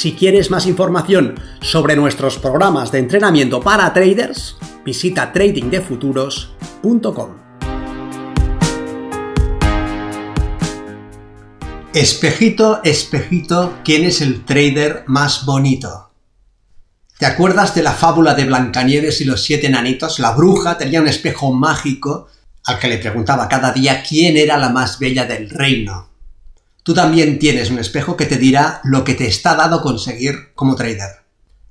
Si 0.00 0.14
quieres 0.14 0.50
más 0.50 0.64
información 0.64 1.38
sobre 1.60 1.94
nuestros 1.94 2.38
programas 2.38 2.90
de 2.90 3.00
entrenamiento 3.00 3.60
para 3.60 3.92
traders, 3.92 4.56
visita 4.82 5.30
tradingdefuturos.com. 5.30 7.36
Espejito, 11.92 12.80
espejito, 12.82 13.74
¿quién 13.84 14.04
es 14.04 14.22
el 14.22 14.46
trader 14.46 15.04
más 15.06 15.44
bonito? 15.44 16.12
¿Te 17.18 17.26
acuerdas 17.26 17.74
de 17.74 17.82
la 17.82 17.92
fábula 17.92 18.32
de 18.32 18.46
Blancanieves 18.46 19.20
y 19.20 19.26
los 19.26 19.42
siete 19.42 19.66
enanitos? 19.66 20.18
La 20.18 20.30
bruja 20.30 20.78
tenía 20.78 21.02
un 21.02 21.08
espejo 21.08 21.52
mágico 21.52 22.28
al 22.64 22.78
que 22.78 22.88
le 22.88 22.96
preguntaba 22.96 23.48
cada 23.48 23.70
día 23.70 24.02
quién 24.02 24.38
era 24.38 24.56
la 24.56 24.70
más 24.70 24.98
bella 24.98 25.26
del 25.26 25.50
reino. 25.50 26.09
Tú 26.82 26.94
también 26.94 27.38
tienes 27.38 27.70
un 27.70 27.78
espejo 27.78 28.16
que 28.16 28.26
te 28.26 28.36
dirá 28.36 28.80
lo 28.84 29.04
que 29.04 29.14
te 29.14 29.26
está 29.26 29.54
dado 29.54 29.82
conseguir 29.82 30.54
como 30.54 30.76
trader. 30.76 31.24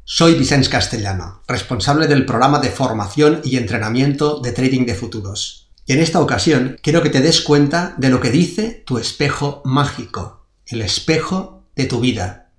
Soy 0.04 0.36
Vicente 0.36 0.70
Castellano, 0.70 1.42
responsable 1.48 2.08
del 2.08 2.26
programa 2.26 2.60
de 2.60 2.70
formación 2.70 3.42
y 3.44 3.58
entrenamiento 3.58 4.40
de 4.40 4.52
trading 4.52 4.86
de 4.86 4.96
futuros. 4.96 5.70
Y 5.86 5.94
en 5.94 6.00
esta 6.00 6.20
ocasión 6.20 6.78
quiero 6.84 7.02
que 7.02 7.10
te 7.10 7.22
des 7.22 7.42
cuenta 7.42 7.96
de 7.98 8.10
lo 8.10 8.20
que 8.20 8.30
dice 8.30 8.84
tu 8.86 8.98
espejo 9.00 9.62
mágico, 9.66 10.48
el 10.68 10.82
espejo 10.82 11.64
de 11.76 11.86
tu 11.86 12.00
vida. 12.00 12.52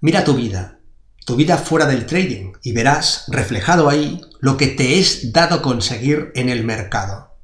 Mira 0.00 0.24
tu 0.24 0.34
vida, 0.34 0.80
tu 1.24 1.36
vida 1.36 1.56
fuera 1.56 1.86
del 1.86 2.04
trading, 2.04 2.52
y 2.62 2.72
verás 2.72 3.24
reflejado 3.28 3.88
ahí 3.88 4.20
lo 4.40 4.58
que 4.58 4.66
te 4.66 4.98
es 4.98 5.32
dado 5.32 5.62
conseguir 5.62 6.32
en 6.34 6.50
el 6.50 6.64
mercado. 6.64 7.38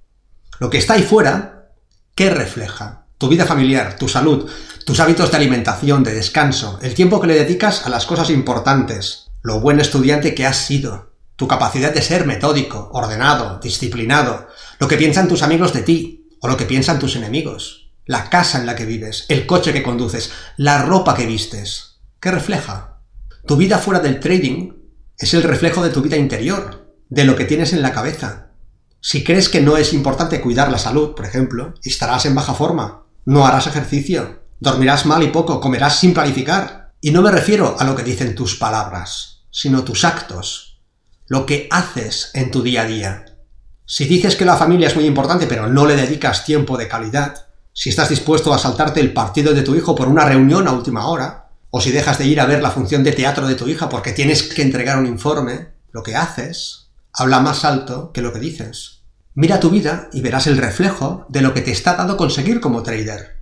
Lo 0.59 0.69
que 0.69 0.77
está 0.77 0.95
ahí 0.95 1.03
fuera, 1.03 1.73
¿qué 2.15 2.29
refleja? 2.29 3.00
Tu 3.21 3.29
vida 3.29 3.45
familiar, 3.45 3.99
tu 3.99 4.09
salud, 4.09 4.49
tus 4.87 4.99
hábitos 4.99 5.31
de 5.31 5.37
alimentación, 5.37 6.03
de 6.03 6.15
descanso, 6.15 6.79
el 6.81 6.95
tiempo 6.95 7.21
que 7.21 7.27
le 7.27 7.35
dedicas 7.35 7.85
a 7.85 7.91
las 7.91 8.07
cosas 8.07 8.31
importantes, 8.31 9.27
lo 9.43 9.61
buen 9.61 9.79
estudiante 9.79 10.35
que 10.35 10.47
has 10.47 10.57
sido, 10.57 11.13
tu 11.37 11.47
capacidad 11.47 11.93
de 11.93 12.01
ser 12.01 12.27
metódico, 12.27 12.89
ordenado, 12.95 13.61
disciplinado, 13.63 14.49
lo 14.79 14.89
que 14.89 14.97
piensan 14.97 15.29
tus 15.29 15.43
amigos 15.43 15.75
de 15.75 15.83
ti 15.83 16.31
o 16.41 16.49
lo 16.49 16.57
que 16.57 16.65
piensan 16.65 16.99
tus 16.99 17.15
enemigos, 17.15 17.91
la 18.07 18.31
casa 18.31 18.59
en 18.59 18.65
la 18.65 18.75
que 18.75 18.87
vives, 18.87 19.27
el 19.29 19.45
coche 19.45 19.75
que 19.75 19.83
conduces, 19.83 20.33
la 20.57 20.81
ropa 20.81 21.15
que 21.15 21.27
vistes. 21.27 22.01
¿Qué 22.21 22.31
refleja? 22.31 23.03
Tu 23.47 23.59
vida 23.59 23.77
fuera 23.77 24.01
del 24.01 24.19
trading 24.19 24.73
es 25.19 25.35
el 25.35 25.43
reflejo 25.43 25.85
de 25.85 25.91
tu 25.91 26.01
vida 26.01 26.17
interior, 26.17 26.95
de 27.11 27.25
lo 27.25 27.37
que 27.37 27.45
tienes 27.45 27.75
en 27.75 27.83
la 27.83 27.93
cabeza. 27.93 28.53
Si 29.03 29.23
crees 29.25 29.51
que 29.51 29.61
no 29.61 29.77
es 29.77 29.93
importante 29.93 30.41
cuidar 30.41 30.73
la 30.73 30.79
salud, 30.79 31.15
por 31.15 31.27
ejemplo, 31.27 31.75
estarás 31.83 32.25
en 32.25 32.35
baja 32.35 32.55
forma, 32.55 33.01
no 33.31 33.47
harás 33.47 33.69
ejercicio, 33.69 34.41
dormirás 34.59 35.07
mal 35.07 35.23
y 35.23 35.29
poco, 35.29 35.61
comerás 35.61 36.01
sin 36.01 36.13
planificar. 36.13 36.95
Y 37.01 37.13
no 37.13 37.23
me 37.23 37.31
refiero 37.31 37.77
a 37.79 37.85
lo 37.85 37.95
que 37.95 38.03
dicen 38.03 38.35
tus 38.35 38.57
palabras, 38.57 39.45
sino 39.53 39.85
tus 39.85 40.05
actos, 40.05 40.81
lo 41.29 41.47
que 41.47 41.69
haces 41.71 42.33
en 42.35 42.51
tu 42.51 42.61
día 42.61 42.83
a 42.83 42.87
día. 42.87 43.25
Si 43.87 44.07
dices 44.07 44.35
que 44.35 44.45
la 44.45 44.57
familia 44.57 44.89
es 44.89 44.97
muy 44.97 45.07
importante 45.07 45.47
pero 45.47 45.69
no 45.69 45.87
le 45.87 45.95
dedicas 45.95 46.45
tiempo 46.45 46.77
de 46.77 46.89
calidad, 46.89 47.47
si 47.73 47.91
estás 47.91 48.09
dispuesto 48.09 48.53
a 48.53 48.59
saltarte 48.59 48.99
el 48.99 49.13
partido 49.13 49.55
de 49.55 49.63
tu 49.63 49.77
hijo 49.77 49.95
por 49.95 50.09
una 50.09 50.25
reunión 50.25 50.67
a 50.67 50.73
última 50.73 51.07
hora, 51.07 51.51
o 51.71 51.81
si 51.81 51.93
dejas 51.93 52.19
de 52.19 52.27
ir 52.27 52.41
a 52.41 52.47
ver 52.47 52.61
la 52.61 52.73
función 52.73 53.05
de 53.05 53.13
teatro 53.13 53.47
de 53.47 53.55
tu 53.55 53.69
hija 53.69 53.89
porque 53.89 54.11
tienes 54.11 54.43
que 54.43 54.63
entregar 54.63 54.99
un 54.99 55.07
informe, 55.07 55.69
lo 55.93 56.03
que 56.03 56.17
haces 56.17 56.91
habla 57.13 57.39
más 57.39 57.65
alto 57.65 58.11
que 58.11 58.23
lo 58.23 58.33
que 58.33 58.41
dices. 58.41 59.00
Mira 59.35 59.61
tu 59.61 59.71
vida 59.71 60.09
y 60.13 60.23
verás 60.23 60.49
el 60.49 60.59
reflejo 60.59 61.25
de 61.29 61.41
lo 61.41 61.55
que 61.55 61.61
te 61.61 61.71
está 61.71 61.95
dando 61.95 62.17
conseguir 62.17 62.61
como 62.61 62.83
trader. 62.83 63.37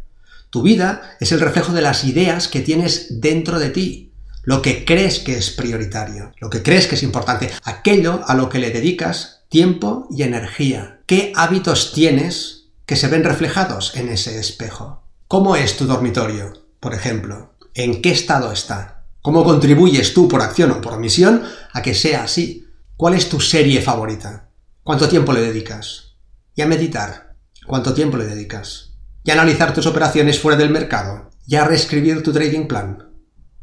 Tu 0.50 0.62
vida 0.62 1.16
es 1.19 1.32
el 1.32 1.41
reflejo 1.41 1.72
de 1.72 1.81
las 1.81 2.04
ideas 2.04 2.49
que 2.49 2.60
tienes 2.60 3.21
dentro 3.21 3.59
de 3.59 3.71
ti, 3.71 4.12
lo 4.43 4.60
que 4.60 4.84
crees 4.84 5.19
que 5.19 5.37
es 5.37 5.50
prioritario, 5.50 6.32
lo 6.41 6.50
que 6.50 6.62
crees 6.62 6.87
que 6.87 6.94
es 6.94 7.03
importante, 7.03 7.50
aquello 7.65 8.21
a 8.27 8.34
lo 8.34 8.50
que 8.50 8.59
le 8.59 8.71
dedicas 8.71 9.44
tiempo 9.48 10.06
y 10.10 10.22
energía. 10.22 11.00
¿Qué 11.06 11.32
hábitos 11.34 11.93
tienes 11.93 12.66
que 12.84 12.97
se 12.97 13.09
ven 13.09 13.25
reflejados 13.25 13.94
en 13.94 14.10
ese 14.10 14.38
espejo? 14.38 15.03
¿Cómo 15.27 15.56
es 15.56 15.77
tu 15.77 15.87
dormitorio, 15.87 16.53
por 16.81 16.94
ejemplo? 16.94 17.54
¿En 17.75 18.03
qué 18.03 18.10
estado 18.10 18.53
está? 18.53 19.04
¿Cómo 19.22 19.43
contribuyes 19.44 20.12
tú 20.12 20.28
por 20.28 20.43
acción 20.43 20.71
o 20.71 20.81
por 20.81 20.94
omisión 20.94 21.44
a 21.72 21.81
que 21.81 21.94
sea 21.94 22.25
así? 22.25 22.66
¿Cuál 22.97 23.15
es 23.15 23.28
tu 23.28 23.41
serie 23.41 23.81
favorita? 23.81 24.47
¿Cuánto 24.88 25.06
tiempo 25.06 25.34
le 25.34 25.43
dedicas? 25.43 26.15
Y 26.54 26.62
a 26.62 26.66
meditar. 26.66 27.37
¿Cuánto 27.66 27.93
tiempo 27.93 28.16
le 28.16 28.25
dedicas? 28.25 28.94
Y 29.22 29.31
a 29.31 29.34
analizar 29.34 29.75
tus 29.75 29.84
operaciones 29.84 30.41
fuera 30.41 30.56
del 30.56 30.71
mercado. 30.71 31.28
Y 31.47 31.56
a 31.56 31.65
reescribir 31.66 32.22
tu 32.22 32.32
trading 32.32 32.66
plan. 32.66 33.06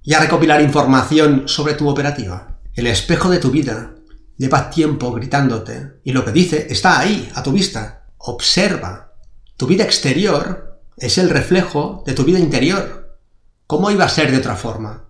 Y 0.03 0.13
a 0.13 0.19
recopilar 0.19 0.61
información 0.61 1.47
sobre 1.47 1.73
tu 1.73 1.89
operativa. 1.89 2.59
El 2.75 2.85
espejo 2.85 3.31
de 3.31 3.39
tu 3.39 3.49
vida 3.49 3.95
lleva 4.37 4.69
tiempo 4.69 5.11
gritándote 5.13 5.93
y 6.03 6.11
lo 6.11 6.23
que 6.23 6.31
dice 6.31 6.67
está 6.69 6.99
ahí, 6.99 7.27
a 7.33 7.41
tu 7.41 7.51
vista. 7.51 8.05
Observa. 8.19 9.15
Tu 9.57 9.65
vida 9.65 9.83
exterior 9.83 10.79
es 10.95 11.17
el 11.17 11.31
reflejo 11.31 12.03
de 12.05 12.13
tu 12.13 12.23
vida 12.23 12.37
interior. 12.37 13.17
¿Cómo 13.65 13.89
iba 13.89 14.05
a 14.05 14.09
ser 14.09 14.29
de 14.29 14.37
otra 14.37 14.55
forma? 14.55 15.09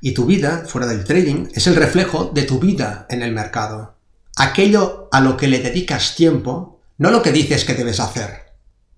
Y 0.00 0.14
tu 0.14 0.26
vida, 0.26 0.62
fuera 0.68 0.86
del 0.86 1.02
trading, 1.02 1.48
es 1.52 1.66
el 1.66 1.74
reflejo 1.74 2.30
de 2.32 2.44
tu 2.44 2.60
vida 2.60 3.06
en 3.10 3.22
el 3.22 3.32
mercado 3.32 3.98
aquello 4.40 5.08
a 5.12 5.20
lo 5.20 5.36
que 5.36 5.48
le 5.48 5.58
dedicas 5.58 6.14
tiempo, 6.16 6.80
no 6.96 7.10
lo 7.10 7.20
que 7.20 7.30
dices 7.30 7.66
que 7.66 7.74
debes 7.74 8.00
hacer, 8.00 8.46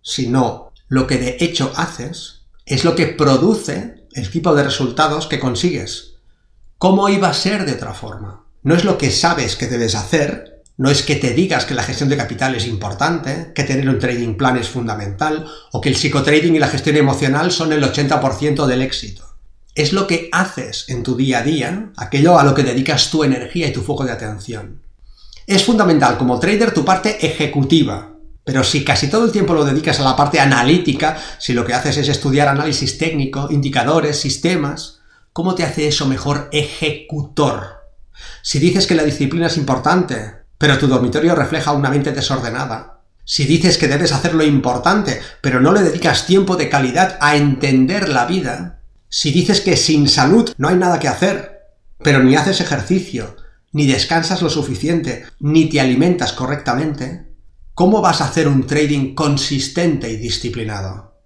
sino 0.01 0.73
lo 0.87 1.09
que 1.09 1.19
de 1.19 1.37
hecho 1.41 1.73
haces, 1.75 2.43
es 2.65 2.85
lo 2.85 2.95
que 2.95 3.09
produce 3.09 4.07
el 4.13 4.31
tipo 4.31 4.55
de 4.55 4.63
resultados 4.63 5.27
que 5.27 5.41
consigues. 5.41 6.15
¿Cómo 6.79 7.09
iba 7.09 7.29
a 7.29 7.35
ser 7.35 7.65
de 7.67 7.73
otra 7.73 7.93
forma? 7.93 8.47
No 8.63 8.77
es 8.77 8.85
lo 8.85 8.99
que 8.99 9.11
sabes 9.11 9.57
que 9.57 9.67
debes 9.67 9.97
hacer, 9.97 10.63
no 10.77 10.91
es 10.91 11.03
que 11.03 11.17
te 11.17 11.33
digas 11.35 11.65
que 11.65 11.75
la 11.75 11.83
gestión 11.83 12.09
de 12.09 12.17
capital 12.17 12.55
es 12.55 12.67
importante, 12.69 13.53
que 13.53 13.65
tener 13.65 13.89
un 13.89 13.99
trading 13.99 14.37
plan 14.37 14.57
es 14.57 14.69
fundamental, 14.69 15.47
o 15.73 15.81
que 15.81 15.89
el 15.89 15.97
psicotrading 15.97 16.55
y 16.55 16.61
la 16.61 16.69
gestión 16.69 16.97
emocional 16.97 17.51
son 17.51 17.73
el 17.73 17.83
80% 17.83 18.67
del 18.67 18.83
éxito. 18.83 19.27
Es 19.75 19.93
lo 19.93 20.07
que 20.07 20.29
haces 20.31 20.85
en 20.89 21.03
tu 21.03 21.17
día 21.17 21.41
a 21.41 21.43
día, 21.43 21.91
aquello 21.97 22.39
a 22.39 22.45
lo 22.45 22.55
que 22.55 22.63
dedicas 22.63 23.11
tu 23.11 23.25
energía 23.25 23.67
y 23.67 23.73
tu 23.73 23.83
foco 23.83 24.05
de 24.05 24.13
atención. 24.13 24.83
Es 25.47 25.65
fundamental 25.65 26.19
como 26.19 26.39
trader 26.39 26.73
tu 26.73 26.85
parte 26.85 27.27
ejecutiva, 27.27 28.13
pero 28.45 28.63
si 28.65 28.85
casi 28.85 29.09
todo 29.09 29.25
el 29.25 29.33
tiempo 29.33 29.55
lo 29.55 29.65
dedicas 29.65 30.01
a 30.01 30.05
la 30.05 30.17
parte 30.17 30.41
analítica, 30.41 31.17
si 31.39 31.53
lo 31.53 31.65
que 31.65 31.75
haces 31.75 31.97
es 31.97 32.09
estudiar 32.09 32.49
análisis 32.49 32.99
técnico, 32.99 33.49
indicadores, 33.51 34.21
sistemas, 34.21 35.01
¿cómo 35.33 35.55
te 35.55 35.65
hace 35.65 35.89
eso 35.89 36.07
mejor 36.07 36.49
ejecutor? 36.53 37.83
Si 38.43 38.59
dices 38.59 38.87
que 38.87 38.95
la 38.95 39.05
disciplina 39.05 39.47
es 39.47 39.57
importante, 39.57 40.43
pero 40.59 40.79
tu 40.79 40.87
dormitorio 40.87 41.35
refleja 41.35 41.73
una 41.73 41.91
mente 41.91 42.13
desordenada, 42.13 43.01
si 43.25 43.45
dices 43.45 43.79
que 43.79 43.89
debes 43.89 44.13
hacer 44.13 44.35
lo 44.35 44.45
importante, 44.45 45.21
pero 45.41 45.61
no 45.61 45.73
le 45.73 45.83
dedicas 45.83 46.27
tiempo 46.27 46.57
de 46.57 46.69
calidad 46.69 47.19
a 47.21 47.37
entender 47.37 48.09
la 48.09 48.27
vida, 48.27 48.81
si 49.09 49.31
dices 49.31 49.61
que 49.61 49.77
sin 49.77 50.09
salud 50.09 50.53
no 50.57 50.69
hay 50.69 50.77
nada 50.77 50.99
que 50.99 51.09
hacer, 51.09 51.63
pero 52.03 52.23
ni 52.23 52.35
haces 52.35 52.61
ejercicio, 52.61 53.37
ni 53.73 53.87
descansas 53.87 54.43
lo 54.43 54.51
suficiente, 54.51 55.25
ni 55.41 55.69
te 55.69 55.81
alimentas 55.81 56.33
correctamente, 56.33 57.35
¿cómo 57.75 58.01
vas 58.01 58.21
a 58.21 58.27
hacer 58.27 58.49
un 58.49 58.67
trading 58.67 59.15
consistente 59.15 60.11
y 60.11 60.17
disciplinado? 60.17 61.17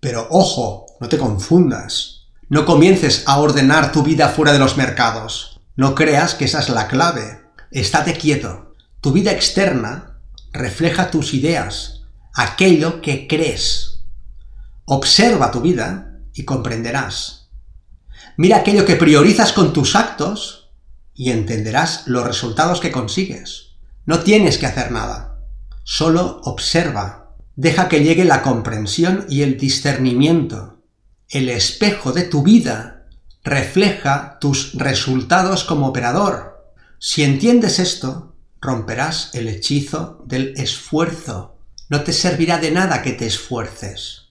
Pero 0.00 0.26
ojo, 0.30 0.86
no 1.00 1.08
te 1.08 1.18
confundas. 1.18 2.28
No 2.48 2.64
comiences 2.64 3.24
a 3.26 3.40
ordenar 3.40 3.90
tu 3.90 4.04
vida 4.04 4.28
fuera 4.28 4.52
de 4.52 4.60
los 4.60 4.76
mercados. 4.76 5.60
No 5.74 5.94
creas 5.96 6.34
que 6.34 6.44
esa 6.44 6.60
es 6.60 6.68
la 6.68 6.86
clave. 6.86 7.40
Estate 7.72 8.14
quieto. 8.14 8.74
Tu 9.00 9.12
vida 9.12 9.32
externa 9.32 10.20
refleja 10.52 11.10
tus 11.10 11.34
ideas, 11.34 12.02
aquello 12.34 13.00
que 13.00 13.26
crees. 13.26 14.04
Observa 14.84 15.50
tu 15.50 15.60
vida 15.60 16.20
y 16.32 16.44
comprenderás. 16.44 17.50
Mira 18.36 18.58
aquello 18.58 18.84
que 18.84 18.96
priorizas 18.96 19.52
con 19.52 19.72
tus 19.72 19.96
actos 19.96 20.65
y 21.16 21.30
entenderás 21.30 22.06
los 22.06 22.24
resultados 22.24 22.80
que 22.80 22.92
consigues. 22.92 23.76
No 24.04 24.20
tienes 24.20 24.58
que 24.58 24.66
hacer 24.66 24.92
nada. 24.92 25.40
Solo 25.82 26.40
observa. 26.44 27.34
Deja 27.56 27.88
que 27.88 28.04
llegue 28.04 28.24
la 28.24 28.42
comprensión 28.42 29.26
y 29.28 29.42
el 29.42 29.56
discernimiento. 29.56 30.82
El 31.28 31.48
espejo 31.48 32.12
de 32.12 32.24
tu 32.24 32.42
vida 32.42 33.06
refleja 33.42 34.38
tus 34.40 34.74
resultados 34.74 35.64
como 35.64 35.88
operador. 35.88 36.72
Si 36.98 37.24
entiendes 37.24 37.78
esto, 37.78 38.36
romperás 38.60 39.30
el 39.34 39.48
hechizo 39.48 40.22
del 40.26 40.54
esfuerzo. 40.56 41.58
No 41.88 42.02
te 42.02 42.12
servirá 42.12 42.58
de 42.58 42.72
nada 42.72 43.02
que 43.02 43.12
te 43.12 43.26
esfuerces. 43.26 44.26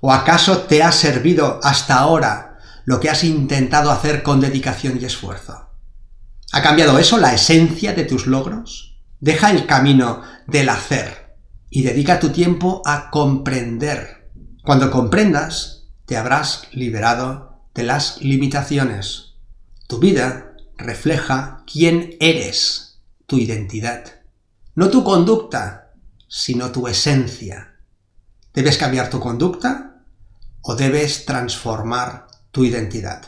¿O 0.00 0.12
acaso 0.12 0.62
te 0.62 0.82
ha 0.82 0.92
servido 0.92 1.58
hasta 1.62 1.96
ahora 1.96 2.58
lo 2.84 3.00
que 3.00 3.10
has 3.10 3.24
intentado 3.24 3.90
hacer 3.90 4.22
con 4.22 4.40
dedicación 4.40 4.98
y 5.00 5.04
esfuerzo? 5.04 5.67
¿Ha 6.52 6.62
cambiado 6.62 6.98
eso 6.98 7.18
la 7.18 7.34
esencia 7.34 7.92
de 7.92 8.04
tus 8.04 8.26
logros? 8.26 8.98
Deja 9.20 9.50
el 9.50 9.66
camino 9.66 10.22
del 10.46 10.70
hacer 10.70 11.36
y 11.68 11.82
dedica 11.82 12.20
tu 12.20 12.30
tiempo 12.30 12.82
a 12.86 13.10
comprender. 13.10 14.30
Cuando 14.62 14.90
comprendas, 14.90 15.88
te 16.06 16.16
habrás 16.16 16.62
liberado 16.72 17.60
de 17.74 17.82
las 17.82 18.22
limitaciones. 18.22 19.34
Tu 19.88 19.98
vida 19.98 20.54
refleja 20.76 21.64
quién 21.70 22.16
eres, 22.18 23.00
tu 23.26 23.38
identidad. 23.38 24.04
No 24.74 24.88
tu 24.88 25.04
conducta, 25.04 25.92
sino 26.28 26.70
tu 26.70 26.88
esencia. 26.88 27.76
¿Debes 28.54 28.78
cambiar 28.78 29.10
tu 29.10 29.20
conducta 29.20 30.02
o 30.62 30.76
debes 30.76 31.26
transformar 31.26 32.26
tu 32.52 32.64
identidad? 32.64 33.22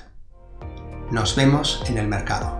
Nos 1.10 1.36
vemos 1.36 1.82
en 1.86 1.98
el 1.98 2.08
mercado. 2.08 2.59